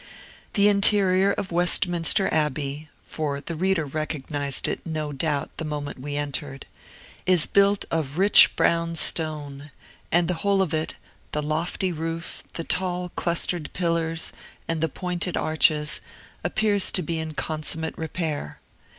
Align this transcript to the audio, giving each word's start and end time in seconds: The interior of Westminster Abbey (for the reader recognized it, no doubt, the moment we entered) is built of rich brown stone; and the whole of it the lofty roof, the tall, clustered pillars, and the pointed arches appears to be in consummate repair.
The 0.53 0.67
interior 0.67 1.31
of 1.33 1.51
Westminster 1.51 2.27
Abbey 2.33 2.89
(for 3.05 3.39
the 3.39 3.53
reader 3.53 3.85
recognized 3.85 4.67
it, 4.67 4.83
no 4.83 5.13
doubt, 5.13 5.51
the 5.57 5.63
moment 5.63 5.99
we 5.99 6.15
entered) 6.15 6.65
is 7.27 7.45
built 7.45 7.85
of 7.91 8.17
rich 8.17 8.55
brown 8.55 8.95
stone; 8.95 9.69
and 10.11 10.27
the 10.27 10.33
whole 10.41 10.63
of 10.63 10.73
it 10.73 10.95
the 11.33 11.43
lofty 11.43 11.91
roof, 11.91 12.43
the 12.55 12.63
tall, 12.63 13.09
clustered 13.15 13.71
pillars, 13.73 14.33
and 14.67 14.81
the 14.81 14.89
pointed 14.89 15.37
arches 15.37 16.01
appears 16.43 16.89
to 16.93 17.03
be 17.03 17.19
in 17.19 17.35
consummate 17.35 17.95
repair. 17.95 18.59